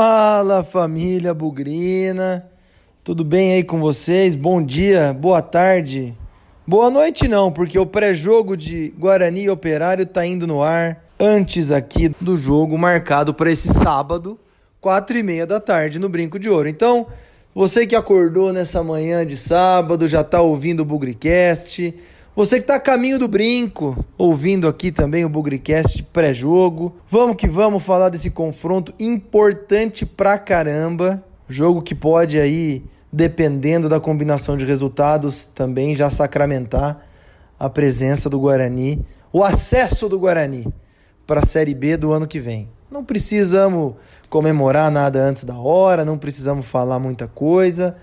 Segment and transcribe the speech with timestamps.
[0.00, 2.48] Fala família Bugrina,
[3.02, 4.36] tudo bem aí com vocês?
[4.36, 6.16] Bom dia, boa tarde,
[6.64, 11.72] boa noite não, porque o pré-jogo de Guarani e Operário tá indo no ar antes
[11.72, 14.38] aqui do jogo marcado para esse sábado,
[14.80, 16.68] quatro e meia da tarde no Brinco de Ouro.
[16.68, 17.08] Então,
[17.52, 21.92] você que acordou nessa manhã de sábado, já tá ouvindo o Bugricast,
[22.38, 26.94] você que está a caminho do brinco, ouvindo aqui também o Bugricast pré-jogo.
[27.10, 31.20] Vamos que vamos falar desse confronto importante pra caramba.
[31.48, 37.04] Jogo que pode aí, dependendo da combinação de resultados, também já sacramentar
[37.58, 40.72] a presença do Guarani, o acesso do Guarani
[41.26, 42.68] para a Série B do ano que vem.
[42.88, 43.94] Não precisamos
[44.30, 47.96] comemorar nada antes da hora, não precisamos falar muita coisa,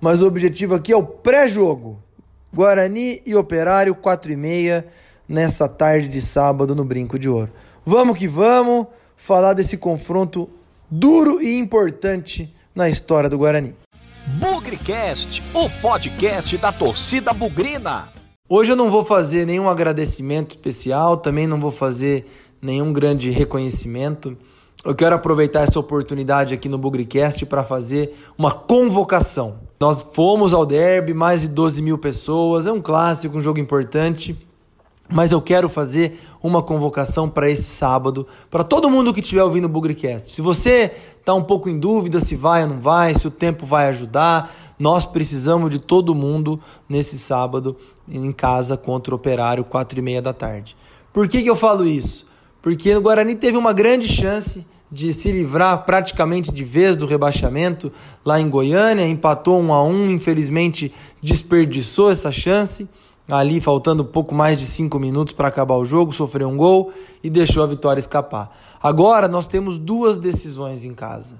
[0.00, 2.02] mas o objetivo aqui é o pré-jogo
[2.54, 4.86] Guarani e Operário, 4 e meia,
[5.28, 7.50] nessa tarde de sábado no Brinco de Ouro.
[7.84, 10.48] Vamos que vamos falar desse confronto
[10.88, 13.74] duro e importante na história do Guarani.
[14.38, 18.08] Bugrecast, o podcast da torcida bugrina.
[18.48, 22.24] Hoje eu não vou fazer nenhum agradecimento especial, também não vou fazer
[22.62, 24.38] nenhum grande reconhecimento.
[24.84, 29.60] Eu quero aproveitar essa oportunidade aqui no Bugricast para fazer uma convocação.
[29.80, 34.36] Nós fomos ao derby, mais de 12 mil pessoas, é um clássico, um jogo importante.
[35.10, 39.64] Mas eu quero fazer uma convocação para esse sábado, para todo mundo que estiver ouvindo
[39.64, 40.30] o Bugricast.
[40.30, 43.64] Se você está um pouco em dúvida se vai ou não vai, se o tempo
[43.64, 47.74] vai ajudar, nós precisamos de todo mundo nesse sábado
[48.06, 50.76] em casa contra o Operário, 4 e meia da tarde.
[51.10, 52.26] Por que, que eu falo isso?
[52.60, 57.90] Porque o Guarani teve uma grande chance de se livrar praticamente de vez do rebaixamento
[58.24, 62.88] lá em Goiânia, empatou um a um, infelizmente desperdiçou essa chance.
[63.28, 66.92] Ali, faltando pouco mais de cinco minutos para acabar o jogo, sofreu um gol
[67.24, 68.56] e deixou a vitória escapar.
[68.80, 71.36] Agora nós temos duas decisões em casa.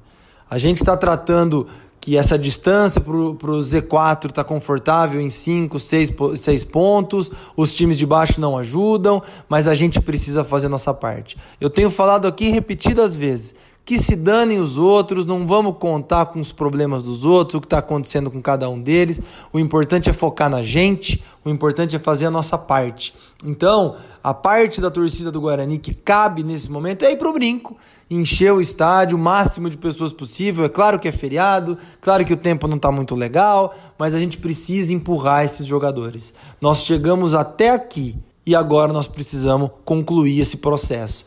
[0.51, 1.69] A gente está tratando
[2.05, 8.05] que essa distância para o Z4 está confortável em 5, 6 pontos, os times de
[8.05, 11.39] baixo não ajudam, mas a gente precisa fazer nossa parte.
[11.59, 13.55] Eu tenho falado aqui repetidas vezes
[13.87, 17.67] que se danem os outros, não vamos contar com os problemas dos outros, o que
[17.67, 19.19] está acontecendo com cada um deles.
[19.51, 23.15] O importante é focar na gente, o importante é fazer a nossa parte.
[23.43, 27.33] Então, a parte da torcida do Guarani que cabe nesse momento é ir para o
[27.35, 27.77] brinco,
[28.11, 30.65] encher o estádio, o máximo de pessoas possível.
[30.65, 34.19] É claro que é feriado, claro que o tempo não está muito legal, mas a
[34.19, 36.33] gente precisa empurrar esses jogadores.
[36.61, 41.27] Nós chegamos até aqui e agora nós precisamos concluir esse processo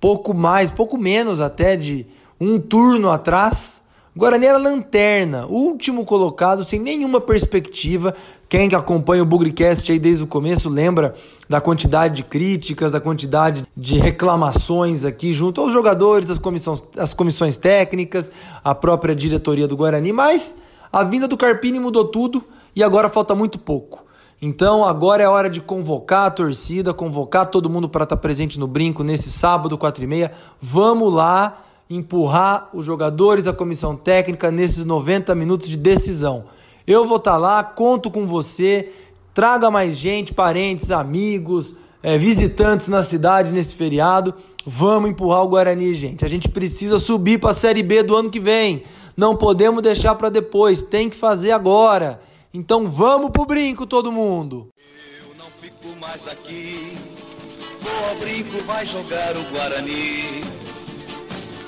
[0.00, 2.06] pouco mais, pouco menos até de
[2.40, 3.82] um turno atrás.
[4.16, 8.14] Guarani era lanterna, último colocado, sem nenhuma perspectiva.
[8.48, 11.14] Quem que acompanha o Bugrecast aí desde o começo lembra
[11.48, 17.12] da quantidade de críticas, da quantidade de reclamações aqui junto aos jogadores, as comissões, as
[17.12, 18.30] comissões técnicas,
[18.62, 20.12] a própria diretoria do Guarani.
[20.12, 20.54] Mas
[20.92, 24.04] a vinda do Carpini mudou tudo e agora falta muito pouco.
[24.40, 28.60] Então agora é hora de convocar a torcida, convocar todo mundo para estar tá presente
[28.60, 30.32] no brinco nesse sábado, 4 e meia.
[30.60, 36.44] Vamos lá empurrar os jogadores, a comissão técnica nesses 90 minutos de decisão.
[36.86, 38.92] Eu vou estar tá lá, conto com você,
[39.34, 44.32] traga mais gente, parentes, amigos, é, visitantes na cidade nesse feriado.
[44.64, 46.24] Vamos empurrar o Guarani, gente.
[46.24, 48.84] A gente precisa subir para a Série B do ano que vem.
[49.16, 52.20] Não podemos deixar para depois, tem que fazer agora.
[52.54, 54.68] Então vamos pro brinco, todo mundo!
[55.20, 56.96] Eu não fico mais aqui,
[57.80, 60.44] vou brinco, vai jogar o Guarani.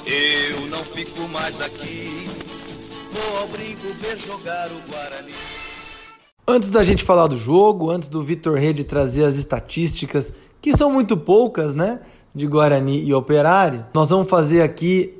[0.06, 2.07] Eu não fico mais aqui,
[3.18, 5.32] vou ao brinco ver jogar o Guarani.
[6.46, 10.90] Antes da gente falar do jogo, antes do Vitor Rede trazer as estatísticas, que são
[10.90, 12.00] muito poucas, né?
[12.34, 15.14] De Guarani e Operário, nós vamos fazer aqui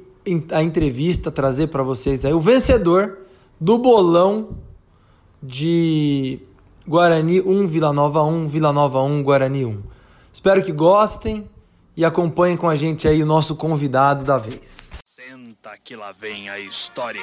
[0.52, 3.18] a entrevista, trazer para vocês aí o vencedor
[3.60, 4.50] do bolão
[5.42, 6.38] de
[6.86, 9.82] Guarani 1, Vila Nova 1, Vila Nova 1, Guarani 1.
[10.32, 11.48] Espero que gostem
[11.96, 14.97] e acompanhem com a gente aí o nosso convidado da vez.
[15.60, 17.20] Senta que lá vem a história.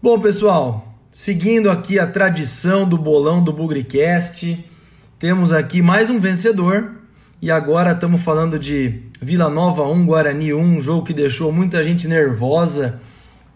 [0.00, 4.64] Bom, pessoal, seguindo aqui a tradição do bolão do Bugricast,
[5.18, 6.92] temos aqui mais um vencedor.
[7.42, 11.82] E agora estamos falando de Vila Nova 1, Guarani 1, um jogo que deixou muita
[11.82, 13.00] gente nervosa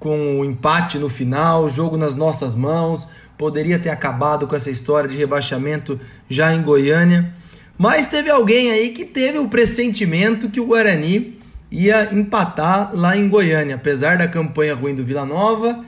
[0.01, 3.09] com o empate no final, jogo nas nossas mãos.
[3.39, 7.33] Poderia ter acabado com essa história de rebaixamento já em Goiânia.
[7.81, 11.39] Mas teve alguém aí que teve o pressentimento que o Guarani
[11.71, 13.77] ia empatar lá em Goiânia.
[13.77, 15.83] Apesar da campanha ruim do Vila Nova,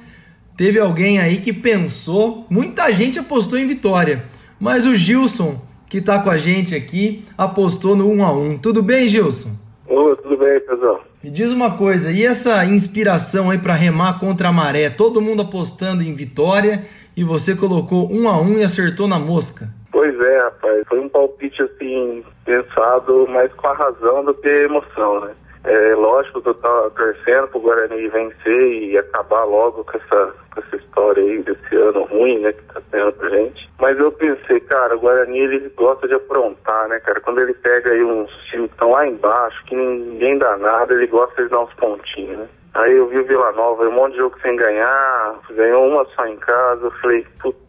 [0.56, 2.46] teve alguém aí que pensou.
[2.48, 4.24] Muita gente apostou em vitória,
[4.58, 5.60] mas o Gilson
[5.92, 9.50] que está com a gente aqui, apostou no 1 a 1 Tudo bem, Gilson?
[9.86, 11.04] Oi, tudo bem, pessoal.
[11.22, 14.88] Me diz uma coisa, e essa inspiração aí para remar contra a maré?
[14.88, 19.68] Todo mundo apostando em vitória e você colocou 1 a 1 e acertou na mosca.
[20.02, 20.82] Pois é, rapaz.
[20.88, 25.32] Foi um palpite assim, pensado mais com a razão do que a emoção, né?
[25.62, 30.60] É lógico que eu tava torcendo pro Guarani vencer e acabar logo com essa, com
[30.60, 33.70] essa história aí desse ano ruim, né, que tá tendo pra gente.
[33.78, 37.20] Mas eu pensei, cara, o Guarani ele gosta de aprontar, né, cara?
[37.20, 41.06] Quando ele pega aí uns times que estão lá embaixo, que ninguém dá nada, ele
[41.06, 42.48] gosta de dar uns pontinhos, né?
[42.75, 46.26] Aí eu vi o Vila Nova, um monte de jogo sem ganhar, ganhou uma só
[46.26, 47.61] em casa, eu falei, puta,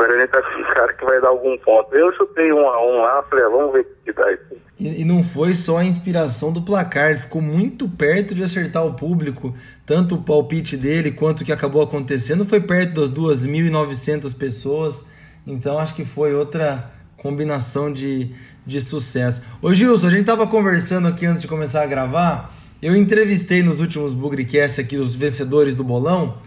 [0.00, 1.94] Guarani tá com cara que vai dar algum ponto.
[1.94, 4.56] Eu chutei um a um lá, falei, ah, vamos ver o que dá isso.
[4.78, 8.94] E, e não foi só a inspiração do placar, ficou muito perto de acertar o
[8.94, 9.54] público.
[9.84, 15.04] Tanto o palpite dele quanto o que acabou acontecendo foi perto das 2.900 pessoas.
[15.46, 19.42] Então acho que foi outra combinação de, de sucesso.
[19.60, 22.54] Ô Gilson, a gente tava conversando aqui antes de começar a gravar.
[22.80, 26.38] Eu entrevistei nos últimos Bugrecast aqui os vencedores do bolão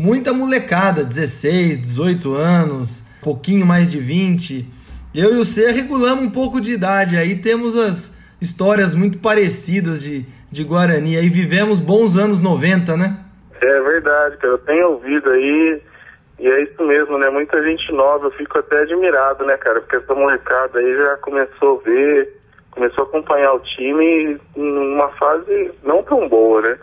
[0.00, 4.66] muita molecada, 16, 18 anos, pouquinho mais de 20.
[5.14, 10.02] Eu e o C regulamos um pouco de idade, aí temos as histórias muito parecidas
[10.02, 13.18] de, de Guarani, aí vivemos bons anos 90, né?
[13.60, 15.82] É verdade, cara, eu tenho ouvido aí,
[16.38, 17.28] e é isso mesmo, né?
[17.28, 19.82] Muita gente nova, eu fico até admirado, né, cara?
[19.82, 25.72] Porque essa molecada aí já começou a ver, começou a acompanhar o time numa fase
[25.84, 26.78] não tão boa, né?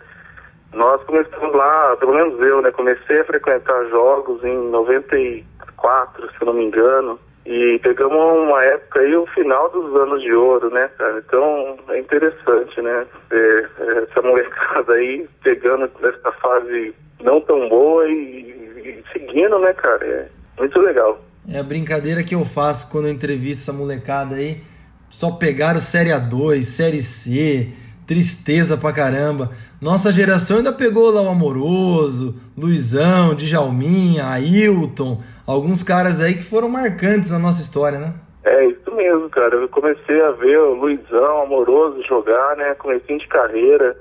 [0.72, 2.70] Nós começamos lá, pelo menos eu, né?
[2.70, 7.18] Comecei a frequentar jogos em 94, se não me engano.
[7.46, 11.22] E pegamos uma época aí, o final dos anos de ouro, né, cara?
[11.26, 13.06] Então é interessante, né?
[13.30, 18.50] Ver essa molecada aí pegando essa fase não tão boa e,
[18.84, 20.04] e, seguindo, né, cara?
[20.04, 20.28] É
[20.58, 21.18] muito legal.
[21.50, 24.60] É a brincadeira que eu faço quando eu entrevisto essa molecada aí.
[25.08, 27.72] Só pegaram Série A2, Série C,
[28.08, 29.50] tristeza pra caramba.
[29.80, 36.70] Nossa geração ainda pegou lá o Amoroso, Luizão, Djalminha, Ailton, alguns caras aí que foram
[36.70, 38.14] marcantes na nossa história, né?
[38.44, 39.54] É isso mesmo, cara.
[39.56, 42.74] Eu comecei a ver o Luizão, Amoroso jogar, né?
[42.76, 43.94] Comecei de carreira.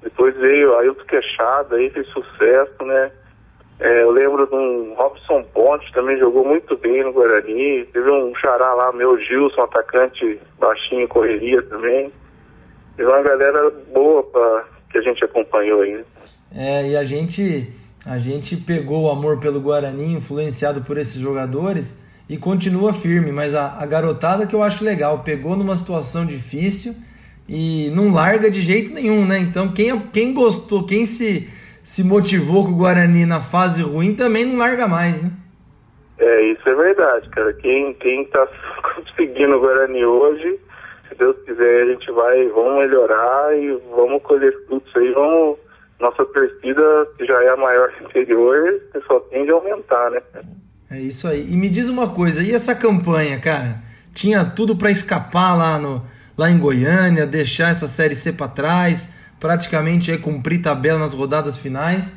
[0.00, 3.10] Depois veio Ailton Queixada, aí fez sucesso, né?
[3.80, 7.84] É, eu lembro de um Robson Ponte, também jogou muito bem no Guarani.
[7.86, 12.12] Teve um xará lá, meu Gilson, atacante baixinho, correria também.
[13.00, 15.94] Teve uma galera boa pra, que a gente acompanhou aí.
[15.94, 16.04] Né?
[16.54, 17.72] É, e a gente,
[18.04, 21.98] a gente pegou o amor pelo Guarani, influenciado por esses jogadores,
[22.28, 23.32] e continua firme.
[23.32, 26.92] Mas a, a garotada que eu acho legal, pegou numa situação difícil
[27.48, 29.38] e não larga de jeito nenhum, né?
[29.38, 31.48] Então quem, quem gostou, quem se,
[31.82, 35.30] se motivou com o Guarani na fase ruim também não larga mais, né?
[36.18, 37.50] É, isso é verdade, cara.
[37.54, 38.46] Quem, quem tá
[38.94, 40.60] conseguindo o Guarani hoje
[41.20, 45.58] Deus quiser, a gente vai, vamos melhorar e vamos colher frutos aí, vamos.
[46.00, 50.22] Nossa torcida, que já é a maior interior, só tende a aumentar, né?
[50.90, 51.46] É isso aí.
[51.46, 53.82] E me diz uma coisa, e essa campanha, cara?
[54.14, 56.02] Tinha tudo para escapar lá, no,
[56.38, 61.58] lá em Goiânia, deixar essa Série C para trás, praticamente é cumprir tabela nas rodadas
[61.58, 62.12] finais.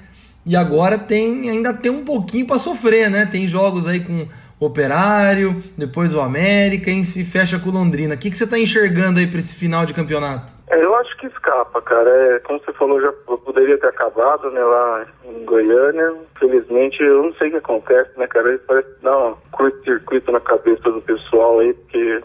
[0.46, 3.26] E agora tem ainda tem um pouquinho para sofrer, né?
[3.26, 4.28] Tem jogos aí com
[4.66, 8.16] Operário, depois o América e fecha com Londrina.
[8.16, 10.54] O que, que você está enxergando aí para esse final de campeonato?
[10.70, 12.10] É, eu acho que escapa, cara.
[12.10, 16.16] É, como você falou, já poderia ter acabado né, lá em Goiânia.
[16.40, 18.60] Felizmente, eu não sei o que acontece, né, cara?
[18.68, 22.22] Parece dá um curto-circuito na cabeça do pessoal aí, porque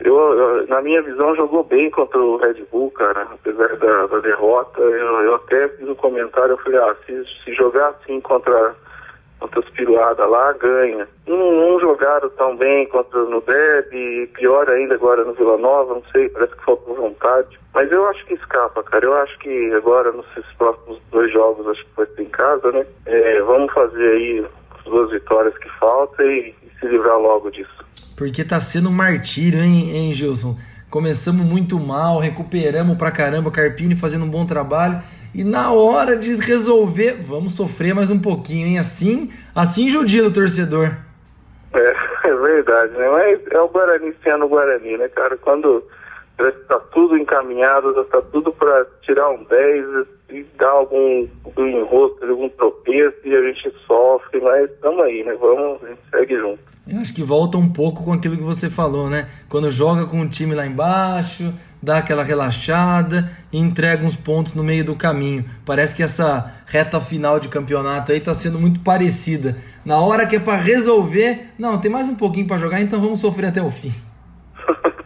[0.00, 3.28] eu, na minha visão, jogou bem contra o Red Bull, cara.
[3.32, 7.54] Apesar da, da derrota, eu, eu, até fiz um comentário, eu falei, ah, se, se
[7.54, 8.74] jogar assim contra
[9.44, 11.06] outras piruadas lá, ganha.
[11.26, 16.02] Não, não, jogaram tão bem contra no Derby, pior ainda agora no Vila Nova, não
[16.12, 17.58] sei, parece que faltou vontade.
[17.74, 19.04] Mas eu acho que escapa, cara.
[19.04, 22.86] Eu acho que agora, nesses próximos dois jogos, acho que vai ser em casa, né?
[23.06, 24.46] É, vamos fazer aí
[24.78, 27.84] as duas vitórias que faltam e, e, se livrar logo disso.
[28.16, 30.56] Porque tá sendo um martírio, hein, hein Gilson?
[30.88, 35.02] Começamos muito mal, recuperamos pra caramba, Carpini fazendo um bom trabalho
[35.34, 38.78] e na hora de resolver, vamos sofrer mais um pouquinho, hein?
[38.78, 40.96] Assim, assim judia o torcedor.
[41.74, 41.96] É,
[42.28, 43.08] é verdade, né?
[43.10, 45.36] Mas é o Guarani sendo o Guarani, né, cara?
[45.36, 45.82] Quando
[46.38, 52.48] está tudo encaminhado, está tudo para tirar um 10 e dar algum do enrosco, algum
[52.48, 55.34] tropeço e a gente sofre, mas estamos aí, né?
[55.34, 56.58] Vamos, a gente segue junto.
[56.86, 59.28] Eu acho que volta um pouco com aquilo que você falou, né?
[59.48, 64.64] Quando joga com o time lá embaixo, dá aquela relaxada e entrega uns pontos no
[64.64, 65.44] meio do caminho.
[65.64, 69.56] Parece que essa reta final de campeonato aí está sendo muito parecida.
[69.84, 73.20] Na hora que é para resolver, não, tem mais um pouquinho para jogar, então vamos
[73.20, 73.92] sofrer até o fim.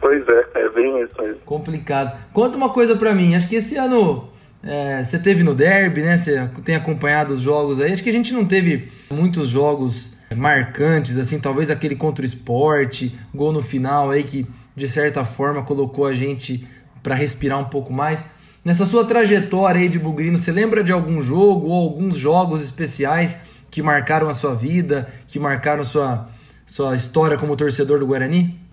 [0.08, 1.36] Pois é, é bem isso mesmo.
[1.44, 2.16] Complicado.
[2.32, 4.26] Conta uma coisa para mim, acho que esse ano
[4.62, 6.16] é, você teve no derby, né?
[6.16, 7.92] Você tem acompanhado os jogos aí.
[7.92, 13.14] Acho que a gente não teve muitos jogos marcantes, assim, talvez aquele contra o esporte,
[13.34, 16.66] gol no final aí que de certa forma colocou a gente
[17.02, 18.24] para respirar um pouco mais.
[18.64, 23.40] Nessa sua trajetória aí de Bugrino, você lembra de algum jogo ou alguns jogos especiais
[23.70, 26.30] que marcaram a sua vida, que marcaram sua,
[26.64, 28.67] sua história como torcedor do Guarani?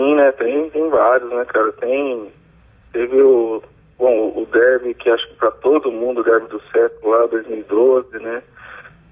[0.00, 0.32] Sim, né?
[0.32, 1.70] Tem, tem vários, né, cara?
[1.72, 2.32] Tem.
[2.92, 3.62] Teve o.
[3.98, 8.18] Bom, o derby, que acho que para todo mundo, o derby do século lá, 2012,
[8.18, 8.42] né?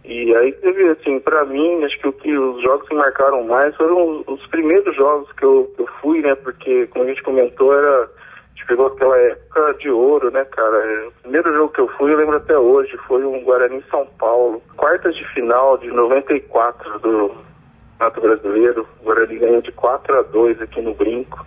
[0.03, 3.77] E aí teve, assim, para mim, acho que o que os jogos que marcaram mais
[3.77, 6.35] foram os, os primeiros jogos que eu, que eu fui, né?
[6.37, 8.09] Porque, como a gente comentou, era.
[8.67, 11.09] Pegou aquela época de ouro, né, cara?
[11.09, 14.63] O primeiro jogo que eu fui, eu lembro até hoje, foi um Guarani São Paulo.
[14.77, 17.35] Quartas de final de 94 do
[17.99, 18.89] Campeonato Brasileiro.
[19.01, 21.45] O Guarani ganhou de 4 a 2 aqui no Brinco.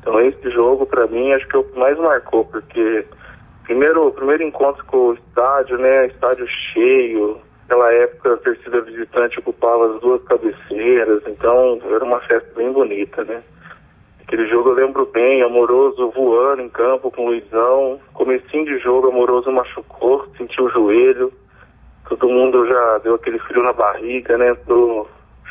[0.00, 3.04] Então esse jogo, para mim, acho que é o que mais marcou, porque
[3.64, 6.06] primeiro, primeiro encontro com o estádio, né?
[6.06, 12.48] Estádio cheio, Naquela época a torcida visitante ocupava as duas cabeceiras, então era uma festa
[12.54, 13.42] bem bonita, né?
[14.22, 18.00] Aquele jogo eu lembro bem, Amoroso voando em campo com o Luizão.
[18.14, 21.32] Comecinho de jogo, Amoroso machucou, sentiu o joelho.
[22.08, 24.56] Todo mundo já deu aquele frio na barriga, né?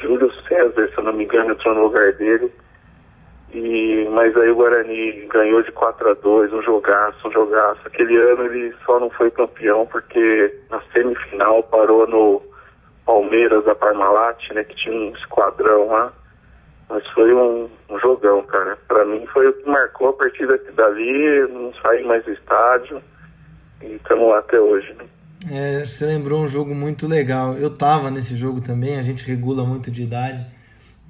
[0.02, 2.52] Júlio César, se eu não me engano, entrou no lugar dele.
[3.54, 7.82] E, mas aí o Guarani ganhou de 4 a 2 um jogaço, um jogaço.
[7.86, 12.42] Aquele ano ele só não foi campeão porque na semifinal parou no
[13.06, 16.12] Palmeiras da Parmalat, né, que tinha um esquadrão lá.
[16.90, 18.78] Mas foi um, um jogão, cara.
[18.88, 23.02] Para mim foi o que marcou a partida dali, não saí mais do estádio
[23.82, 24.94] e estamos lá até hoje.
[24.94, 25.06] Né?
[25.50, 27.56] É, você lembrou um jogo muito legal.
[27.56, 30.46] Eu tava nesse jogo também, a gente regula muito de idade.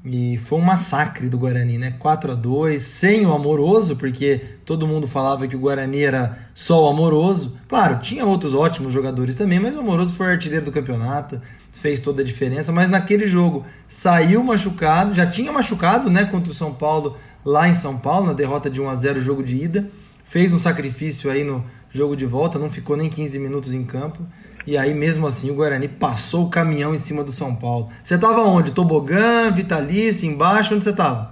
[0.04, 1.92] E foi um massacre do Guarani, né?
[1.98, 6.86] 4 a 2 sem o amoroso, porque todo mundo falava que o Guarani era só
[6.86, 7.58] o amoroso.
[7.68, 12.00] Claro, tinha outros ótimos jogadores também, mas o amoroso foi o artilheiro do campeonato, fez
[12.00, 12.72] toda a diferença.
[12.72, 16.26] Mas naquele jogo saiu machucado, já tinha machucado, né?
[16.26, 19.42] Contra o São Paulo, lá em São Paulo, na derrota de 1 a 0 jogo
[19.42, 19.90] de ida.
[20.24, 24.20] Fez um sacrifício aí no jogo de volta, não ficou nem 15 minutos em campo.
[24.68, 27.90] E aí, mesmo assim, o Guarani passou o caminhão em cima do São Paulo.
[28.04, 28.72] Você tava onde?
[28.72, 30.74] Tobogã, Vitalice, embaixo?
[30.74, 31.32] Onde você tava?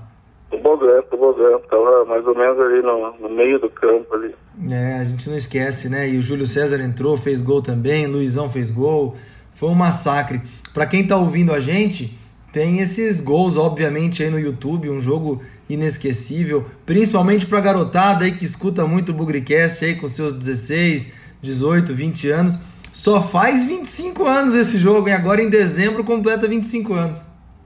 [0.52, 1.58] Tobogã, tobogã.
[1.68, 4.36] Tava mais ou menos ali no, no, meio do campo ali.
[4.70, 6.08] É, a gente não esquece, né?
[6.08, 9.16] E o Júlio César entrou, fez gol também, Luizão fez gol.
[9.52, 10.40] Foi um massacre.
[10.72, 12.16] Para quem tá ouvindo a gente,
[12.54, 18.46] tem esses gols, obviamente, aí no YouTube, um jogo inesquecível, principalmente pra garotada aí que
[18.46, 22.60] escuta muito o Bugricast aí com seus 16, 18, 20 anos
[22.94, 27.20] só faz 25 anos esse jogo, e agora em dezembro completa 25 anos.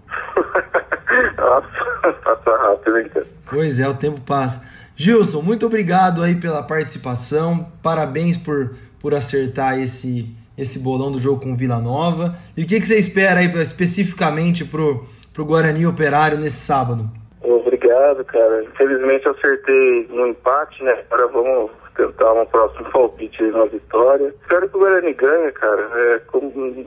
[1.38, 3.28] Nossa, passa rápido, hein, cara?
[3.46, 4.64] Pois é, o tempo passa.
[4.96, 7.70] Gilson, muito obrigado aí pela participação.
[7.84, 12.36] Parabéns por, por acertar esse, esse bolão do jogo com Vila Nova.
[12.56, 17.06] E o que, que você espera aí especificamente pro, pro Guarani Operário nesse sábado?
[17.42, 18.64] Obrigado, cara.
[18.64, 20.98] Infelizmente eu acertei no empate, né?
[21.10, 24.34] Agora vamos tentar um próximo palpite na vitória.
[24.42, 25.90] Espero que o Guarani ganhe, cara.
[25.94, 26.22] É,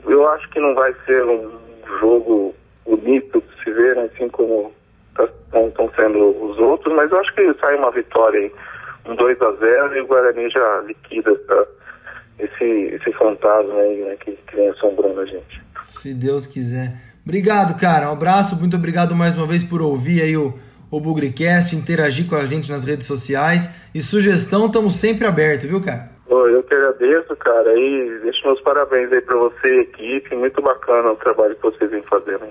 [0.07, 1.51] eu acho que não vai ser um
[1.99, 4.71] jogo bonito de se ver, né, assim como
[5.13, 8.51] estão tá, sendo os outros, mas eu acho que sai uma vitória aí,
[9.05, 11.65] um 2 a 0 e o Guarani já liquida tá,
[12.41, 15.61] esse, esse fantasma aí né, que, que vem assombrando a gente.
[15.87, 16.93] Se Deus quiser.
[17.23, 18.09] Obrigado, cara.
[18.09, 20.53] Um abraço, muito obrigado mais uma vez por ouvir aí o
[20.91, 23.69] o Bugricast, interagir com a gente nas redes sociais.
[23.95, 26.11] E sugestão, estamos sempre abertos, viu, cara?
[26.29, 27.73] eu que agradeço, cara.
[27.73, 30.35] E deixo meus parabéns aí para você e equipe.
[30.35, 32.47] Muito bacana o trabalho que vocês vêm fazendo.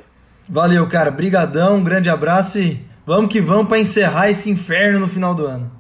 [0.49, 1.11] Valeu, cara.
[1.11, 5.47] Brigadão, um grande abraço e vamos que vamos para encerrar esse inferno no final do
[5.47, 5.71] ano.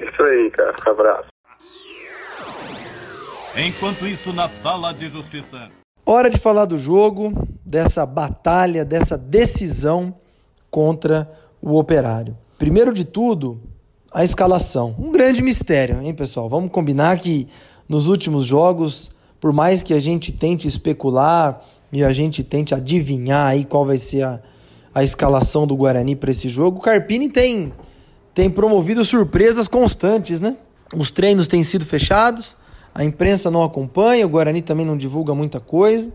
[0.00, 0.74] Isso aí, cara.
[0.86, 1.35] Um abraço.
[3.58, 5.70] Enquanto isso, na sala de justiça.
[6.04, 7.32] Hora de falar do jogo,
[7.64, 10.14] dessa batalha, dessa decisão
[10.70, 11.30] contra
[11.62, 12.36] o operário.
[12.58, 13.58] Primeiro de tudo,
[14.12, 14.94] a escalação.
[14.98, 16.50] Um grande mistério, hein, pessoal?
[16.50, 17.48] Vamos combinar que
[17.88, 19.10] nos últimos jogos,
[19.40, 23.96] por mais que a gente tente especular e a gente tente adivinhar aí qual vai
[23.96, 24.38] ser a,
[24.94, 27.72] a escalação do Guarani para esse jogo, o Carpini tem,
[28.34, 30.58] tem promovido surpresas constantes, né?
[30.94, 32.54] Os treinos têm sido fechados,
[32.96, 36.10] a imprensa não acompanha, o Guarani também não divulga muita coisa.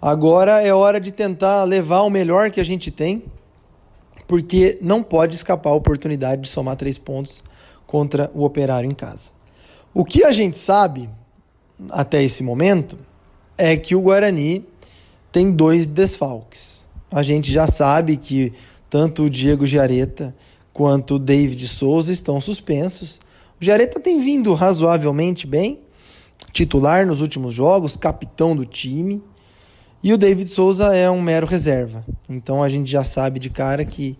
[0.00, 3.22] Agora é hora de tentar levar o melhor que a gente tem
[4.26, 7.44] porque não pode escapar a oportunidade de somar três pontos
[7.86, 9.32] contra o Operário em casa.
[9.92, 11.10] O que a gente sabe
[11.90, 12.96] até esse momento
[13.58, 14.66] é que o Guarani
[15.30, 16.86] tem dois desfalques.
[17.12, 18.54] A gente já sabe que
[18.88, 20.34] tanto o Diego Giareta
[20.72, 23.20] quanto o David Souza estão suspensos.
[23.60, 25.80] O Jareta tem vindo razoavelmente bem,
[26.52, 29.22] titular nos últimos jogos, capitão do time.
[30.02, 32.04] E o David Souza é um mero reserva.
[32.28, 34.18] Então a gente já sabe de cara que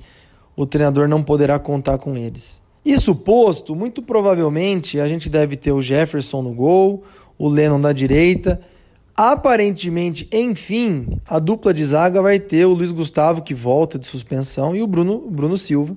[0.56, 2.62] o treinador não poderá contar com eles.
[2.84, 7.02] Isso posto, muito provavelmente a gente deve ter o Jefferson no gol,
[7.38, 8.60] o Lennon da direita.
[9.16, 14.74] Aparentemente, enfim, a dupla de zaga vai ter o Luiz Gustavo, que volta de suspensão,
[14.74, 15.96] e o Bruno, Bruno Silva,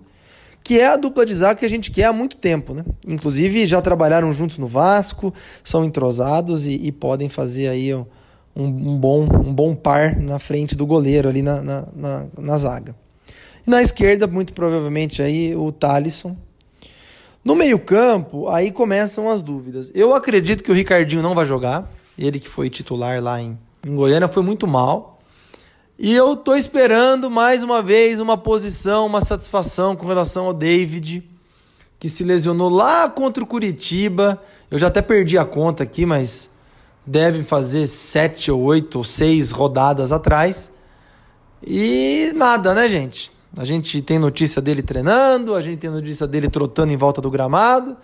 [0.68, 2.74] que é a dupla de zaga que a gente quer há muito tempo.
[2.74, 2.84] Né?
[3.08, 5.34] Inclusive, já trabalharam juntos no Vasco,
[5.64, 8.06] são entrosados e, e podem fazer aí um,
[8.54, 12.94] um, bom, um bom par na frente do goleiro ali na, na, na, na zaga.
[13.66, 16.36] E na esquerda, muito provavelmente, aí o Thalisson,
[17.46, 19.90] no meio-campo, aí começam as dúvidas.
[19.96, 21.90] Eu acredito que o Ricardinho não vai jogar.
[22.20, 25.17] Ele que foi titular lá em, em Goiânia foi muito mal.
[26.00, 31.27] E eu tô esperando mais uma vez uma posição, uma satisfação com relação ao David,
[32.00, 34.39] que se lesionou lá contra o Curitiba.
[34.70, 36.51] Eu já até perdi a conta aqui, mas
[37.04, 40.72] deve fazer sete ou oito ou seis rodadas atrás.
[41.66, 43.32] E nada, né, gente?
[43.58, 47.32] A gente tem notícia dele treinando, a gente tem notícia dele trotando em volta do
[47.32, 47.98] gramado,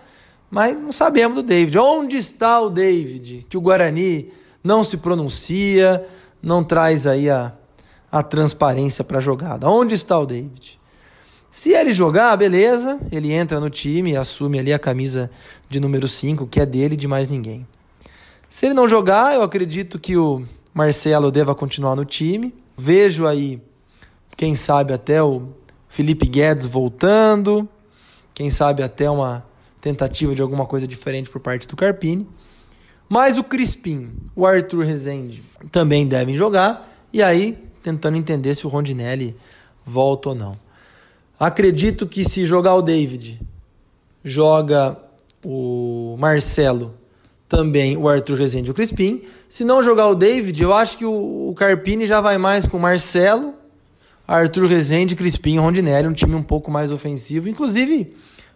[0.50, 1.78] mas não sabemos do David.
[1.78, 3.46] Onde está o David?
[3.48, 4.32] Que o Guarani
[4.64, 6.04] não se pronuncia,
[6.42, 7.52] não traz aí a,
[8.14, 9.68] a transparência para a jogada.
[9.68, 10.78] Onde está o David?
[11.50, 15.28] Se ele jogar, beleza, ele entra no time e assume ali a camisa
[15.68, 17.66] de número 5, que é dele e de mais ninguém.
[18.48, 22.54] Se ele não jogar, eu acredito que o Marcelo deva continuar no time.
[22.78, 23.60] Vejo aí
[24.36, 25.48] quem sabe até o
[25.88, 27.68] Felipe Guedes voltando,
[28.32, 29.44] quem sabe até uma
[29.80, 32.28] tentativa de alguma coisa diferente por parte do Carpini.
[33.08, 35.42] Mas o Crispim, o Arthur Rezende
[35.72, 39.36] também devem jogar, e aí tentando entender se o Rondinelli
[39.86, 40.56] volta ou não.
[41.38, 43.40] Acredito que se jogar o David,
[44.24, 44.96] joga
[45.44, 46.94] o Marcelo,
[47.46, 49.22] também o Arthur Rezende e o Crispim.
[49.48, 52.80] Se não jogar o David, eu acho que o, Carpini já vai mais com o
[52.80, 53.54] Marcelo
[54.26, 58.14] Arthur Rezende, Crispim, Rondinelli, um time um pouco mais ofensivo, inclusive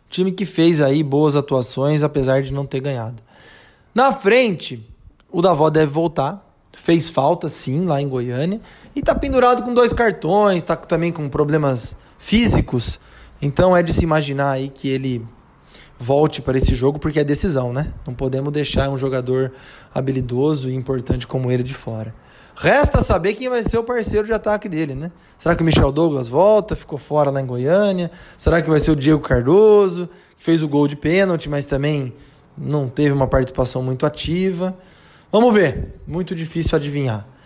[0.09, 3.23] time que fez aí boas atuações, apesar de não ter ganhado.
[3.95, 4.83] Na frente,
[5.31, 8.61] o Davó deve voltar, fez falta sim lá em Goiânia
[8.99, 12.99] e tá pendurado com dois cartões, tá também com problemas físicos,
[13.41, 15.25] então é de se imaginar aí que ele
[15.97, 17.93] volte para esse jogo porque é decisão, né?
[18.05, 19.53] Não podemos deixar um jogador
[19.95, 22.13] habilidoso e importante como ele de fora.
[22.57, 25.13] Resta saber quem vai ser o parceiro de ataque dele, né?
[25.39, 28.11] Será que o Michel Douglas volta, ficou fora lá em Goiânia?
[28.37, 32.13] Será que vai ser o Diego Cardoso, que fez o gol de pênalti, mas também
[32.57, 34.77] não teve uma participação muito ativa?
[35.31, 37.38] Vamos ver, muito difícil adivinhar.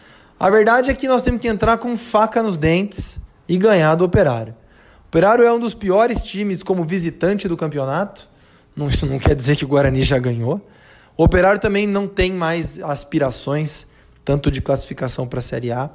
[0.42, 4.04] A verdade é que nós temos que entrar com faca nos dentes e ganhar do
[4.04, 4.56] Operário.
[5.04, 8.28] O Operário é um dos piores times como visitante do campeonato.
[8.88, 10.60] Isso não quer dizer que o Guarani já ganhou.
[11.16, 13.86] O Operário também não tem mais aspirações
[14.24, 15.88] tanto de classificação para a Série A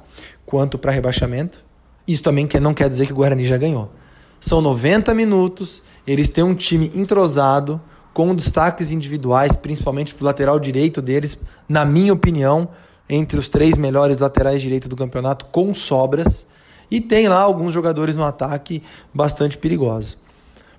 [0.46, 1.62] quanto para rebaixamento.
[2.06, 3.92] Isso também não quer dizer que o Guarani já ganhou.
[4.40, 7.78] São 90 minutos, eles têm um time entrosado,
[8.14, 12.70] com destaques individuais, principalmente para o lateral direito deles, na minha opinião,
[13.08, 16.46] entre os três melhores laterais direitos do campeonato, com sobras.
[16.90, 20.16] E tem lá alguns jogadores no ataque bastante perigosos.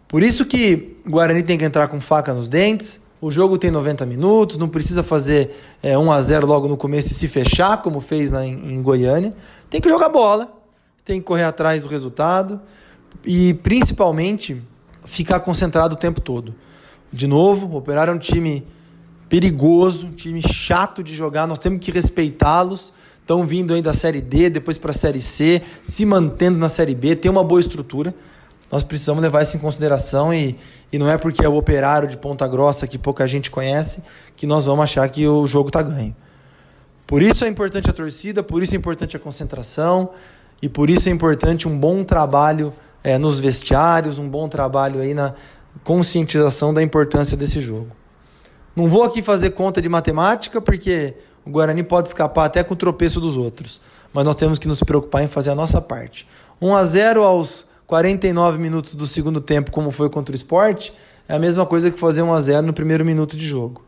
[0.08, 3.70] Por isso que o Guarani tem que entrar com faca nos dentes, o jogo tem
[3.70, 7.82] 90 minutos, não precisa fazer é, 1 a 0 logo no começo e se fechar,
[7.82, 9.34] como fez lá em, em Goiânia.
[9.70, 10.52] Tem que jogar bola,
[11.06, 12.60] tem que correr atrás do resultado
[13.26, 14.62] e principalmente
[15.06, 16.56] ficar concentrado o tempo todo.
[17.12, 18.66] De novo, o Operário é um time
[19.30, 22.92] perigoso, um time chato de jogar, nós temos que respeitá-los.
[23.22, 26.96] Estão vindo aí da Série D, depois para a Série C, se mantendo na Série
[26.96, 28.14] B, tem uma boa estrutura
[28.72, 30.56] nós precisamos levar isso em consideração e,
[30.92, 34.04] e não é porque é o operário de Ponta Grossa que pouca gente conhece
[34.36, 36.16] que nós vamos achar que o jogo está ganho.
[37.08, 40.12] Por isso é importante a torcida, por isso é importante a concentração
[40.62, 42.72] e por isso é importante um bom trabalho
[43.04, 45.34] é, nos vestiários, um bom trabalho aí na
[45.84, 47.99] conscientização da importância desse jogo.
[48.80, 51.14] Não vou aqui fazer conta de matemática porque
[51.46, 53.82] o Guarani pode escapar até com o tropeço dos outros,
[54.14, 56.26] mas nós temos que nos preocupar em fazer a nossa parte.
[56.62, 60.94] 1 a 0 aos 49 minutos do segundo tempo, como foi contra o esporte,
[61.28, 63.84] é a mesma coisa que fazer 1 a 0 no primeiro minuto de jogo.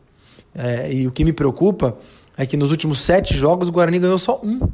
[0.54, 1.96] É, e o que me preocupa
[2.36, 4.68] é que nos últimos sete jogos o Guarani ganhou só um.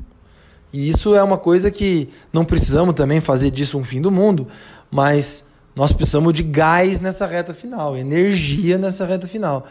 [0.72, 4.48] E isso é uma coisa que não precisamos também fazer disso um fim do mundo,
[4.90, 5.44] mas
[5.76, 9.64] nós precisamos de gás nessa reta final, energia nessa reta final.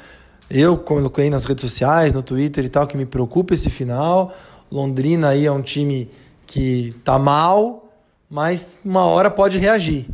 [0.50, 4.34] Eu coloquei nas redes sociais, no Twitter e tal, que me preocupa esse final.
[4.72, 6.10] Londrina aí é um time
[6.46, 7.92] que tá mal,
[8.30, 10.08] mas uma hora pode reagir.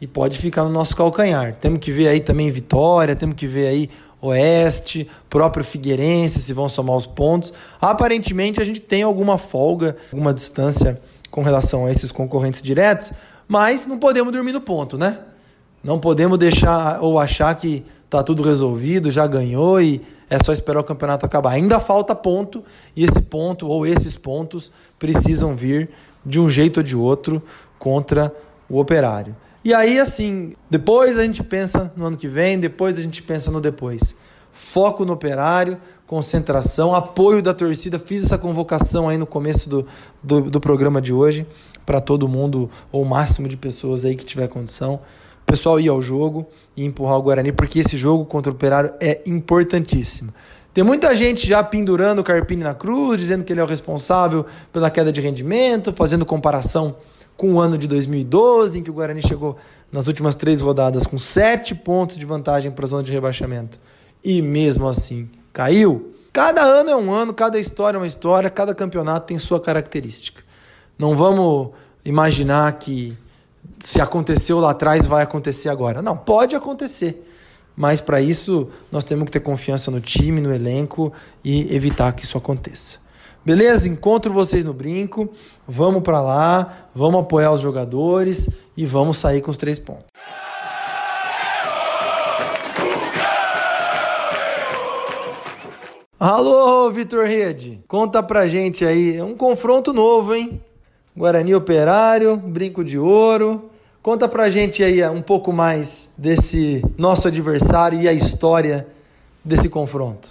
[0.00, 1.54] e pode ficar no nosso calcanhar.
[1.56, 3.90] Temos que ver aí também Vitória, temos que ver aí
[4.22, 7.52] Oeste, próprio Figueirense, se vão somar os pontos.
[7.80, 13.12] Aparentemente a gente tem alguma folga, alguma distância com relação a esses concorrentes diretos,
[13.46, 15.18] mas não podemos dormir no ponto, né?
[15.82, 20.80] Não podemos deixar ou achar que tá tudo resolvido, já ganhou e é só esperar
[20.80, 21.52] o campeonato acabar.
[21.52, 25.90] Ainda falta ponto e esse ponto ou esses pontos precisam vir
[26.26, 27.40] de um jeito ou de outro
[27.78, 28.34] contra
[28.68, 29.34] o Operário.
[29.62, 33.50] E aí, assim, depois a gente pensa no ano que vem, depois a gente pensa
[33.50, 34.16] no depois.
[34.52, 37.98] Foco no operário, concentração, apoio da torcida.
[37.98, 39.86] Fiz essa convocação aí no começo do,
[40.22, 41.46] do, do programa de hoje
[41.84, 45.00] para todo mundo, ou o máximo de pessoas aí que tiver condição.
[45.50, 49.20] Pessoal ir ao jogo e empurrar o Guarani, porque esse jogo contra o Operário é
[49.26, 50.32] importantíssimo.
[50.72, 54.46] Tem muita gente já pendurando o Carpini na cruz, dizendo que ele é o responsável
[54.72, 56.94] pela queda de rendimento, fazendo comparação
[57.36, 59.56] com o ano de 2012, em que o Guarani chegou
[59.90, 63.80] nas últimas três rodadas com sete pontos de vantagem para a zona de rebaixamento.
[64.22, 66.14] E mesmo assim caiu.
[66.32, 70.44] Cada ano é um ano, cada história é uma história, cada campeonato tem sua característica.
[70.96, 71.70] Não vamos
[72.04, 73.18] imaginar que
[73.78, 76.02] se aconteceu lá atrás vai acontecer agora.
[76.02, 77.26] Não, pode acontecer.
[77.76, 82.24] Mas para isso nós temos que ter confiança no time, no elenco e evitar que
[82.24, 82.98] isso aconteça.
[83.44, 83.88] Beleza?
[83.88, 85.30] Encontro vocês no brinco.
[85.66, 90.04] Vamos para lá, vamos apoiar os jogadores e vamos sair com os três pontos.
[96.18, 97.82] Alô, Vitor Rede.
[97.88, 100.62] Conta pra gente aí, é um confronto novo, hein?
[101.16, 103.70] Guarani Operário, Brinco de Ouro.
[104.02, 108.86] Conta pra gente aí um pouco mais desse nosso adversário e a história
[109.44, 110.30] desse confronto.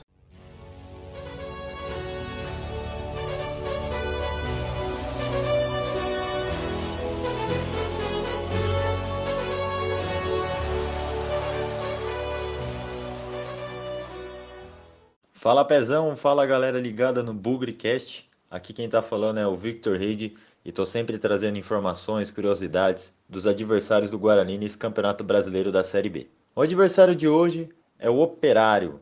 [15.32, 18.30] Fala Pezão, fala galera ligada no Bugrecast.
[18.52, 23.48] Aqui quem tá falando é o Victor Reid e tô sempre trazendo informações, curiosidades dos
[23.48, 26.28] adversários do Guarani nesse Campeonato Brasileiro da Série B.
[26.56, 29.00] O adversário de hoje é o Operário.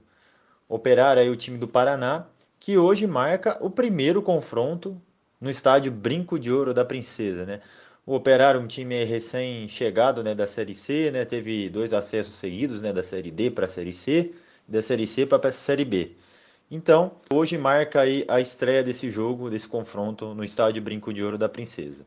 [0.69, 2.27] Operário é o time do Paraná,
[2.59, 5.01] que hoje marca o primeiro confronto
[5.39, 7.61] no estádio Brinco de Ouro da Princesa, né?
[8.05, 12.93] O Operário, um time recém-chegado né, da Série C, né, teve dois acessos seguidos né,
[12.93, 14.31] da Série D para a Série C,
[14.65, 16.15] da Série C para a Série B.
[16.69, 21.37] Então, hoje marca aí a estreia desse jogo, desse confronto no estádio Brinco de Ouro
[21.37, 22.05] da Princesa.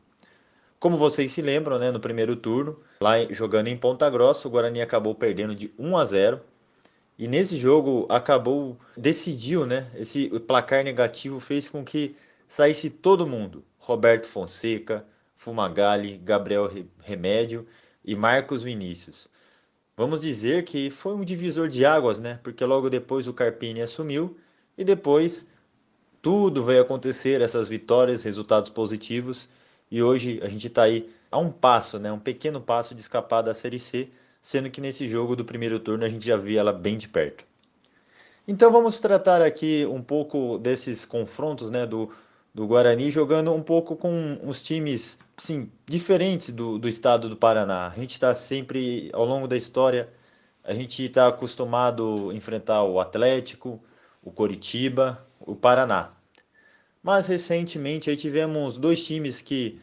[0.79, 4.79] Como vocês se lembram, né, no primeiro turno, lá jogando em Ponta Grossa, o Guarani
[4.79, 6.41] acabou perdendo de 1 a 0.
[7.17, 9.89] E nesse jogo acabou decidiu, né?
[9.95, 12.15] Esse placar negativo fez com que
[12.47, 13.63] saísse todo mundo.
[13.79, 15.03] Roberto Fonseca,
[15.35, 17.67] Fumagalli, Gabriel Remédio
[18.05, 19.27] e Marcos Vinícius.
[19.97, 22.39] Vamos dizer que foi um divisor de águas, né?
[22.43, 24.37] Porque logo depois o Carpini assumiu
[24.77, 25.47] e depois
[26.21, 29.49] tudo veio acontecer, essas vitórias, resultados positivos.
[29.89, 33.41] E hoje a gente está aí a um passo, né, um pequeno passo de escapar
[33.41, 34.09] da Série C,
[34.41, 37.45] sendo que nesse jogo do primeiro turno a gente já via ela bem de perto.
[38.47, 42.09] Então vamos tratar aqui um pouco desses confrontos né, do,
[42.53, 47.87] do Guarani, jogando um pouco com os times sim, diferentes do, do estado do Paraná.
[47.87, 50.09] A gente está sempre, ao longo da história,
[50.63, 53.81] a gente está acostumado a enfrentar o Atlético,
[54.21, 56.11] o Coritiba, o Paraná.
[57.01, 59.79] Mas recentemente tivemos dois times que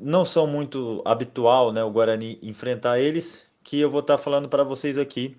[0.00, 4.48] não são muito habitual, né, o Guarani enfrentar eles, que eu vou estar tá falando
[4.48, 5.36] para vocês aqui,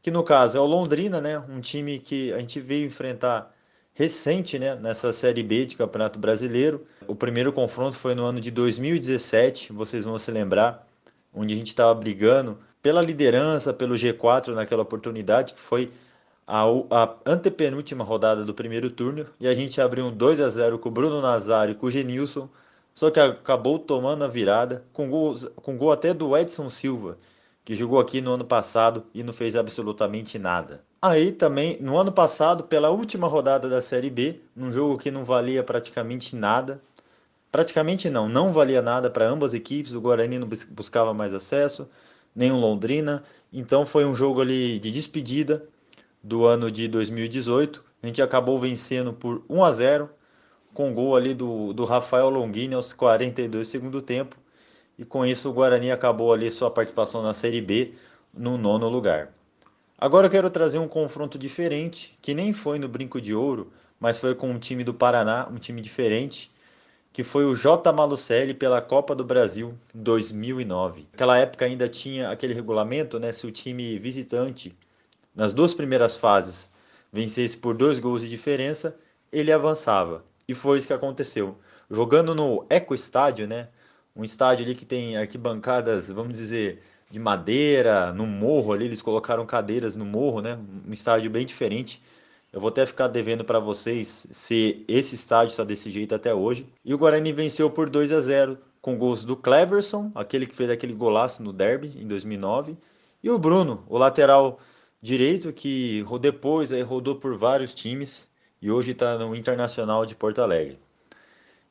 [0.00, 3.54] que no caso é o Londrina, né, um time que a gente veio enfrentar
[3.94, 6.84] recente, né, nessa Série B de Campeonato Brasileiro.
[7.06, 10.86] O primeiro confronto foi no ano de 2017, vocês vão se lembrar,
[11.32, 15.90] onde a gente estava brigando pela liderança, pelo G4 naquela oportunidade, que foi
[16.46, 20.78] a, a antepenúltima rodada do primeiro turno e a gente abriu um 2 a 0
[20.78, 22.48] com o Bruno Nazário e com o Genilson,
[22.92, 27.18] só que acabou tomando a virada com gol, com gol até do Edson Silva,
[27.64, 30.84] que jogou aqui no ano passado e não fez absolutamente nada.
[31.00, 35.24] Aí também, no ano passado, pela última rodada da Série B, num jogo que não
[35.24, 36.80] valia praticamente nada,
[37.50, 41.88] praticamente não, não valia nada para ambas equipes, o Guarani não buscava mais acesso,
[42.34, 45.68] nem o Londrina, então foi um jogo ali de despedida
[46.24, 47.84] do ano de 2018.
[48.02, 50.10] A gente acabou vencendo por 1 a 0
[50.72, 54.36] com gol ali do, do Rafael Longini aos 42 segundo tempo.
[54.98, 57.92] E com isso o Guarani acabou ali sua participação na Série B
[58.32, 59.32] no nono lugar.
[59.98, 64.18] Agora eu quero trazer um confronto diferente, que nem foi no Brinco de Ouro, mas
[64.18, 66.50] foi com um time do Paraná, um time diferente.
[67.12, 67.92] que foi o J.
[67.92, 71.06] Malucelli pela Copa do Brasil 2009.
[71.12, 73.30] Naquela época ainda tinha aquele regulamento, né?
[73.32, 74.76] Se o time visitante,
[75.34, 76.70] nas duas primeiras fases,
[77.12, 78.96] vencesse por dois gols de diferença,
[79.32, 80.24] ele avançava.
[80.48, 81.56] E foi isso que aconteceu.
[81.90, 83.68] Jogando no Eco Estádio, né?
[84.14, 89.44] Um estádio ali que tem arquibancadas, vamos dizer, de madeira, no morro ali, eles colocaram
[89.44, 90.58] cadeiras no morro, né?
[90.86, 92.00] Um estádio bem diferente.
[92.52, 96.66] Eu vou até ficar devendo para vocês se esse estádio está desse jeito até hoje.
[96.84, 100.70] E o Guarani venceu por 2 a 0 com gols do Cleverson, aquele que fez
[100.70, 102.76] aquele golaço no derby em 2009,
[103.22, 104.60] e o Bruno, o lateral
[105.04, 108.26] direito que depois aí rodou por vários times
[108.62, 110.78] e hoje está no Internacional de Porto Alegre.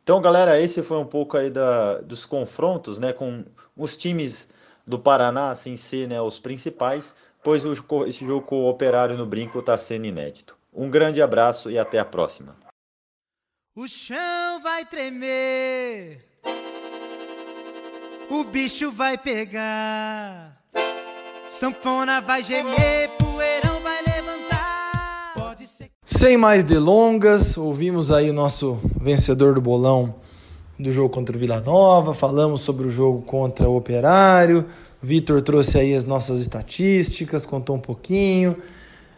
[0.04, 3.44] Então, galera, esse foi um pouco aí da, dos confrontos, né, com
[3.76, 4.50] os times
[4.86, 7.72] do Paraná, sem ser né, os principais, pois o,
[8.06, 10.56] esse jogo com o Operário no Brinco está sendo inédito.
[10.72, 12.56] Um grande abraço e até a próxima.
[13.76, 16.24] O chão vai tremer,
[18.30, 20.62] o bicho vai pegar,
[21.50, 23.10] sanfona vai gemer,
[26.24, 30.16] Sem mais delongas, ouvimos aí o nosso vencedor do bolão
[30.80, 34.64] do jogo contra o Vila Nova, falamos sobre o jogo contra o Operário.
[35.02, 38.56] Vitor trouxe aí as nossas estatísticas, contou um pouquinho.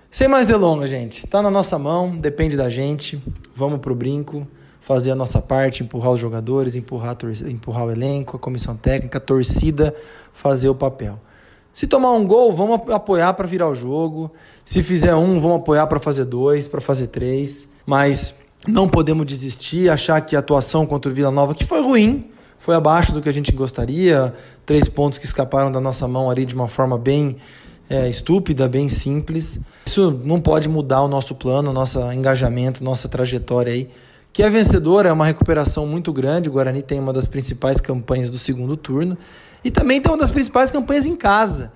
[0.09, 1.27] Sem mais delongas, gente.
[1.27, 3.23] Tá na nossa mão, depende da gente.
[3.53, 4.47] Vamos pro brinco,
[4.81, 7.15] fazer a nossa parte, empurrar os jogadores, empurrar,
[7.47, 9.93] empurrar o elenco, a comissão técnica, a torcida,
[10.33, 11.19] fazer o papel.
[11.75, 14.31] Se tomar um gol, vamos apoiar para virar o jogo.
[14.63, 17.67] Se fizer um, vamos apoiar para fazer dois, para fazer três.
[17.85, 18.33] Mas
[18.65, 22.75] não podemos desistir, achar que a atuação contra o Vila Nova, que foi ruim, foi
[22.75, 24.33] abaixo do que a gente gostaria.
[24.65, 27.35] Três pontos que escaparam da nossa mão ali de uma forma bem
[27.89, 29.59] é, estúpida, bem simples.
[29.85, 33.89] Isso não pode mudar o nosso plano, o nosso engajamento, nossa trajetória aí.
[34.31, 36.47] Que é vencedora, é uma recuperação muito grande.
[36.47, 39.17] O Guarani tem uma das principais campanhas do segundo turno
[39.65, 41.71] e também tem uma das principais campanhas em casa.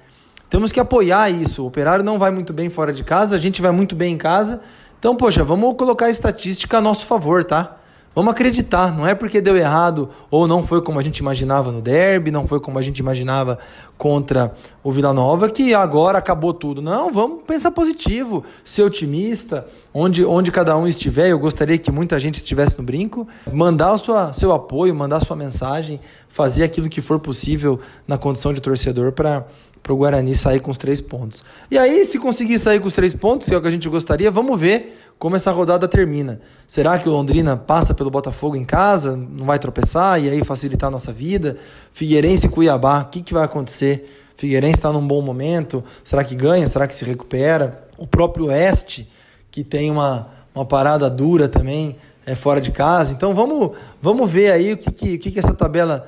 [0.48, 1.64] Temos que apoiar isso.
[1.64, 4.18] O operário não vai muito bem fora de casa, a gente vai muito bem em
[4.18, 4.62] casa.
[5.00, 7.79] Então, poxa, vamos colocar a estatística a nosso favor, tá?
[8.20, 11.80] Vamos acreditar, não é porque deu errado ou não foi como a gente imaginava no
[11.80, 13.58] derby, não foi como a gente imaginava
[13.98, 14.54] contra
[14.84, 16.82] o Vila Nova que agora acabou tudo.
[16.82, 21.30] Não, vamos pensar positivo, ser otimista, onde, onde cada um estiver.
[21.30, 25.38] Eu gostaria que muita gente estivesse no brinco, mandar o sua, seu apoio, mandar sua
[25.38, 29.48] mensagem, fazer aquilo que for possível na condição de torcedor para
[29.90, 31.44] para o Guarani sair com os três pontos.
[31.72, 33.90] E aí, se conseguir sair com os três pontos, que é o que a gente
[33.90, 36.40] gostaria, vamos ver como essa rodada termina.
[36.68, 40.90] Será que o Londrina passa pelo Botafogo em casa, não vai tropeçar e aí facilitar
[40.90, 41.58] a nossa vida?
[41.92, 44.32] Figueirense e Cuiabá, o que, que vai acontecer?
[44.38, 46.68] Figueirense está num bom momento, será que ganha?
[46.68, 47.84] Será que se recupera?
[47.98, 49.10] O próprio Oeste,
[49.50, 51.96] que tem uma, uma parada dura também,
[52.28, 53.12] é fora de casa.
[53.12, 56.08] Então vamos, vamos ver aí o que, que, o que, que essa tabela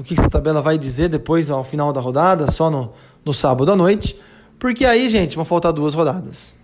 [0.00, 2.92] o que, essa tabela vai dizer depois ao final da rodada, só no,
[3.24, 4.16] no sábado à noite,
[4.58, 6.54] porque aí, gente, vão faltar duas rodadas.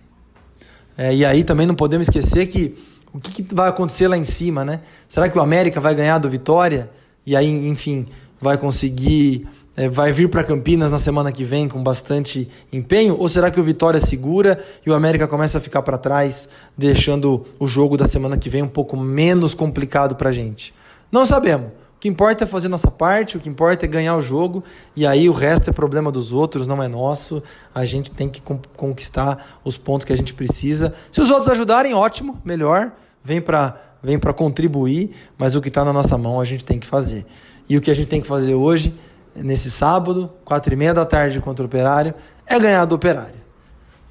[0.97, 2.75] É, e aí também não podemos esquecer que
[3.13, 4.81] o que, que, vai acontecer lá em cima, né?
[5.07, 6.89] Será que o América vai ganhar do Vitória?
[7.25, 8.05] E aí, enfim,
[8.39, 9.47] vai conseguir.
[9.75, 13.15] É, vai vir para Campinas na semana que vem com bastante empenho?
[13.17, 17.45] Ou será que o Vitória segura e o América começa a ficar para trás, deixando
[17.59, 20.73] o jogo da semana que vem um pouco menos complicado para gente?
[21.11, 21.71] Não sabemos.
[21.97, 24.63] O que importa é fazer nossa parte, o que importa é ganhar o jogo,
[24.95, 27.41] e aí o resto é problema dos outros, não é nosso.
[27.73, 30.93] A gente tem que conquistar os pontos que a gente precisa.
[31.11, 32.91] Se os outros ajudarem, ótimo, melhor.
[33.23, 36.79] Vem para vem para contribuir, mas o que está na nossa mão a gente tem
[36.79, 37.25] que fazer.
[37.67, 38.93] E o que a gente tem que fazer hoje,
[39.35, 42.13] nesse sábado, quatro e meia da tarde contra o Operário,
[42.45, 43.41] é ganhar do Operário.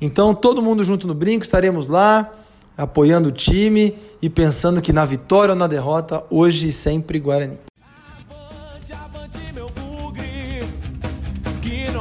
[0.01, 2.33] Então, todo mundo junto no brinco, estaremos lá
[2.77, 7.59] apoiando o time e pensando que na vitória ou na derrota, hoje e sempre Guarani.